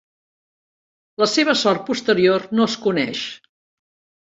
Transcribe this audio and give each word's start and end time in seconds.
La 1.25 1.27
seva 1.33 1.55
sort 1.65 1.85
posterior 1.91 2.49
no 2.61 2.69
es 2.73 2.79
coneix. 2.89 3.25